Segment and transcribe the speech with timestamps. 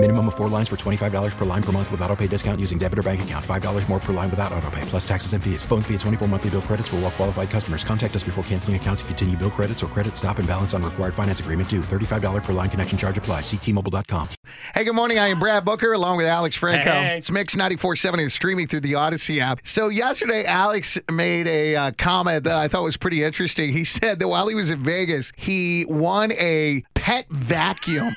[0.00, 2.78] Minimum of four lines for $25 per line per month with auto pay discount using
[2.78, 3.44] debit or bank account.
[3.44, 5.64] $5 more per line without auto pay, plus taxes and fees.
[5.64, 7.82] Phone fee at 24 monthly bill credits for all well qualified customers.
[7.82, 10.84] Contact us before canceling account to continue bill credits or credit stop and balance on
[10.84, 11.80] required finance agreement due.
[11.80, 13.40] $35 per line connection charge apply.
[13.40, 14.28] Ctmobile.com.
[14.72, 15.18] Hey, good morning.
[15.18, 16.92] I am Brad Booker along with Alex Franco.
[16.92, 17.16] Hey.
[17.16, 19.62] It's Mix 94.7 is streaming through the Audacy app.
[19.64, 23.72] So yesterday, Alex made a uh, comment that I thought was pretty interesting.
[23.72, 28.14] He said that while he was in Vegas, he won a pet vacuum.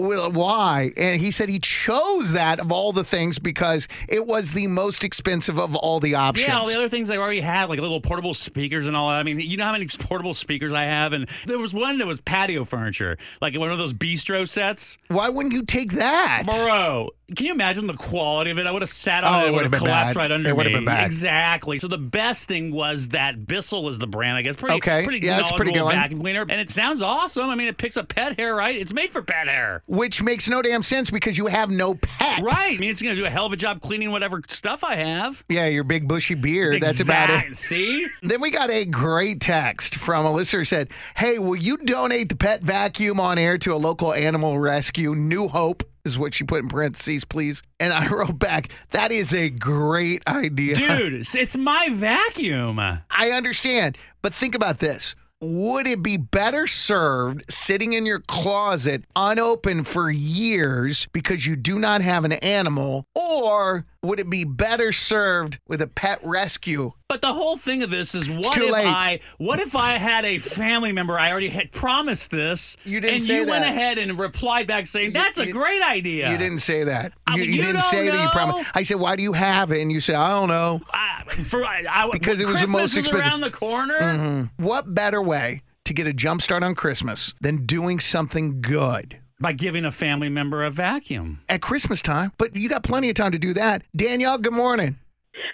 [0.00, 0.92] Well, why?
[0.96, 5.04] And he said he chose that of all the things because it was the most
[5.04, 6.48] expensive of all the options.
[6.48, 9.16] Yeah, all the other things I already had, like little portable speakers and all that.
[9.16, 11.12] I mean, you know how many portable speakers I have?
[11.12, 14.98] And there was one that was patio furniture, like one of those bistro sets.
[15.08, 16.44] Why wouldn't you take that?
[16.46, 18.66] Bro, can you imagine the quality of it?
[18.66, 19.48] I would have sat on Oh, it.
[19.48, 20.20] it would would've collapsed bad.
[20.20, 20.56] right under It me.
[20.56, 21.06] would've been bad.
[21.06, 21.78] Exactly.
[21.78, 24.56] So the best thing was that Bissell is the brand, I guess.
[24.56, 25.04] Pretty, Okay.
[25.04, 26.42] pretty Yeah, it's pretty good vacuum cleaner.
[26.48, 27.48] And it sounds awesome.
[27.50, 28.74] I mean, it picks up pet hair, right?
[28.76, 29.82] It's made for pet hair.
[29.90, 32.40] Which makes no damn sense because you have no pet.
[32.44, 32.76] Right.
[32.76, 34.94] I mean, it's going to do a hell of a job cleaning whatever stuff I
[34.94, 35.42] have.
[35.48, 36.80] Yeah, your big bushy beard.
[36.80, 37.56] That's about it.
[37.56, 38.06] See?
[38.22, 42.36] Then we got a great text from a listener said, Hey, will you donate the
[42.36, 45.12] pet vacuum on air to a local animal rescue?
[45.12, 47.60] New Hope is what she put in parentheses, please.
[47.80, 50.76] And I wrote back, That is a great idea.
[50.76, 52.78] Dude, it's my vacuum.
[52.78, 55.16] I understand, but think about this.
[55.42, 61.78] Would it be better served sitting in your closet unopened for years because you do
[61.78, 63.06] not have an animal?
[63.14, 66.92] Or would it be better served with a pet rescue?
[67.08, 68.86] But the whole thing of this is what if late.
[68.86, 73.16] I what if I had a family member I already had promised this You didn't
[73.20, 76.30] and you went ahead and replied back saying that's a you- great idea.
[76.30, 77.12] You didn't say that.
[77.26, 78.70] Uh, You, you you didn't say that you promised.
[78.74, 79.82] I said, Why do you have it?
[79.82, 80.80] And you said, I don't know.
[80.92, 84.50] I, for, I, I, Because it was the Christmas most is expensive- around the corner.
[84.56, 89.18] What better way to get a jump start on Christmas than doing something good?
[89.40, 91.40] By giving a family member a vacuum.
[91.48, 93.82] At Christmas time, but you got plenty of time to do that.
[93.96, 94.98] Danielle, good morning.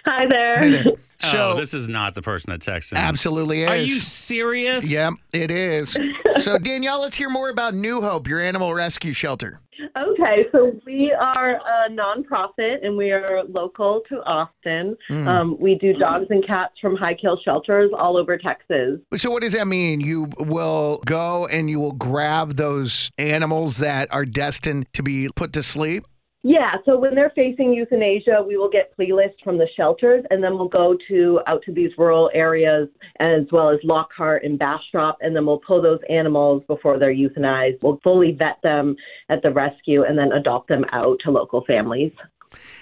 [0.05, 0.57] Hi there.
[0.57, 0.85] Hey there.
[1.23, 2.93] Oh, so, oh, this is not the person that texted.
[2.93, 2.99] me.
[2.99, 3.69] absolutely is.
[3.71, 4.87] Are you serious?
[4.87, 5.97] Yep, it is.
[6.37, 9.59] so, Danielle, let's hear more about New Hope, your animal rescue shelter.
[9.97, 14.95] Okay, so we are a nonprofit and we are local to Austin.
[15.07, 15.27] Hmm.
[15.27, 18.99] Um, we do dogs and cats from high kill shelters all over Texas.
[19.15, 20.01] So, what does that mean?
[20.01, 25.53] You will go and you will grab those animals that are destined to be put
[25.53, 26.05] to sleep?
[26.49, 30.41] Yeah, so when they're facing euthanasia, we will get plea lists from the shelters, and
[30.41, 32.87] then we'll go to out to these rural areas
[33.19, 37.79] as well as Lockhart and Bastrop, and then we'll pull those animals before they're euthanized.
[37.81, 38.95] We'll fully vet them
[39.27, 42.13] at the rescue and then adopt them out to local families.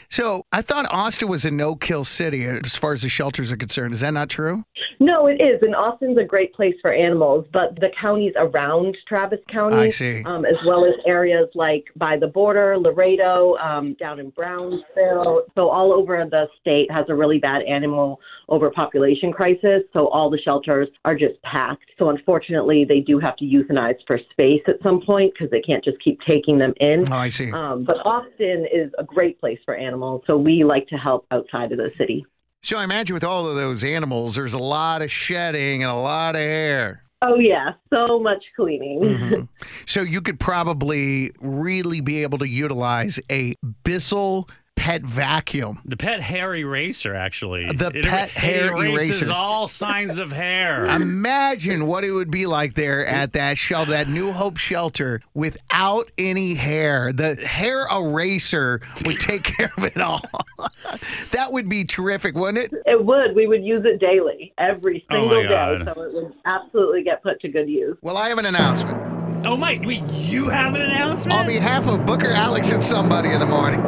[0.09, 3.57] So, I thought Austin was a no kill city as far as the shelters are
[3.57, 3.93] concerned.
[3.93, 4.63] Is that not true?
[4.99, 5.61] No, it is.
[5.61, 10.23] And Austin's a great place for animals, but the counties around Travis County, I see.
[10.23, 15.43] Um, as well as areas like by the border, Laredo, um, down in Brownsville.
[15.55, 19.83] So all over the state has a really bad animal overpopulation crisis.
[19.91, 21.85] So all the shelters are just packed.
[21.97, 25.83] So unfortunately, they do have to euthanize for space at some point because they can't
[25.83, 27.11] just keep taking them in.
[27.11, 27.51] Oh, I see.
[27.51, 29.94] Um, but Austin is a great place for animals.
[30.27, 32.25] So we like to help outside of the city.
[32.63, 35.95] So, I imagine with all of those animals, there's a lot of shedding and a
[35.95, 37.03] lot of hair.
[37.21, 37.73] Oh, yeah.
[37.93, 39.01] So much cleaning.
[39.01, 39.47] Mhm.
[39.85, 44.49] So, you could probably really be able to utilize a Bissell
[44.85, 45.79] pet vacuum.
[45.83, 47.65] The pet hair eraser, actually.
[47.71, 49.33] The It- pet it hair erases eraser.
[49.33, 50.85] all signs of hair.
[51.01, 56.11] Imagine what it would be like there at that shelter, that New Hope shelter, without
[56.19, 57.11] any hair.
[57.11, 60.21] The hair eraser would take care of it all.
[61.31, 62.79] that would be terrific, wouldn't it?
[62.85, 63.35] It would.
[63.35, 65.49] We would use it daily, every Oh, single my day.
[65.85, 65.95] God.
[65.95, 67.97] So it would absolutely get put to good use.
[68.03, 69.14] Well, I have an announcement.
[69.43, 69.79] Oh my!
[69.83, 71.37] Wait, you have an announcement?
[71.37, 73.79] On behalf of Booker, Alex, and somebody in the morning,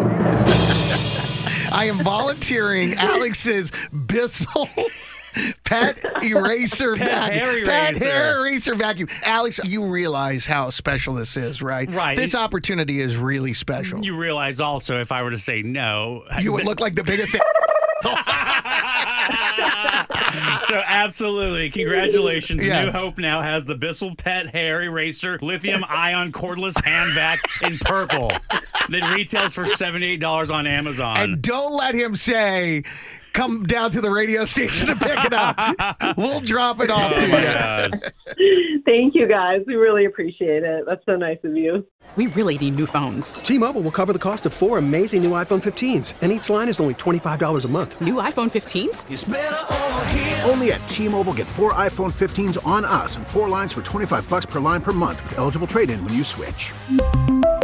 [1.72, 4.70] I am volunteering Alex's Bissell
[5.66, 7.40] pet eraser Pet vacuum.
[7.40, 8.06] hair Pet eraser.
[8.06, 9.10] hair eraser vacuum.
[9.24, 11.90] Alex, you realize how special this is, right?
[11.92, 12.18] Right.
[12.18, 14.04] This opportunity is really special.
[14.04, 17.36] You realize also, if I were to say no, You would look like the biggest.
[20.68, 22.66] So absolutely, congratulations!
[22.66, 22.86] Yeah.
[22.86, 27.78] New Hope now has the Bissell Pet Hair Eraser Lithium Ion Cordless Hand Vac in
[27.80, 28.30] purple
[28.90, 31.18] that retails for seventy eight dollars on Amazon.
[31.18, 32.84] and don't let him say,
[33.38, 36.18] come down to the radio station to pick it up.
[36.18, 37.28] we'll drop it off Oh, to
[38.38, 38.80] you.
[38.86, 39.62] Thank you guys.
[39.68, 40.86] We really appreciate it.
[40.88, 41.86] That's so nice of you.
[42.16, 43.36] We really need new phones.
[43.36, 46.80] T-Mobile will cover the cost of four amazing new iPhone 15s, and each line is
[46.80, 48.02] only $25 a month.
[48.02, 49.06] New iPhone 15s?
[50.50, 54.48] Only at T-Mobile get four iPhone 15s on us and four lines for 25 bucks
[54.48, 56.74] per line per month with eligible trade-in when you switch.